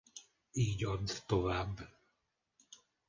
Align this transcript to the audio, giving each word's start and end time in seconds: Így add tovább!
Így 0.51 0.83
add 0.85 1.11
tovább! 1.25 1.89